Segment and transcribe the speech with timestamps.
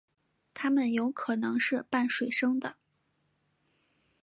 [0.55, 2.77] 它们有可能是半水生的。